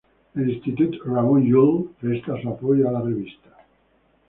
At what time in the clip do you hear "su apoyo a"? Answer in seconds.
2.41-2.93